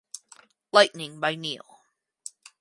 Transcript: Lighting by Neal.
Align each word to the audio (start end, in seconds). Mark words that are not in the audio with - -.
Lighting 0.71 1.19
by 1.19 1.35
Neal. 1.35 1.79